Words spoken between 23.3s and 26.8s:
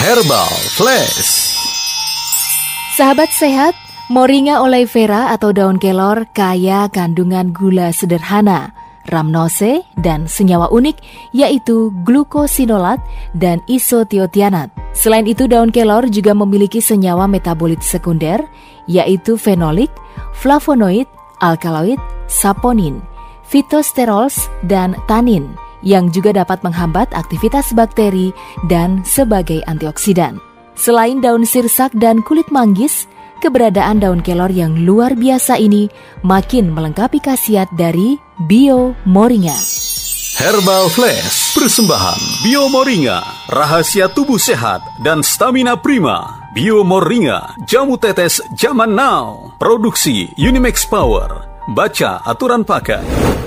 fitosterols, dan tanin yang juga dapat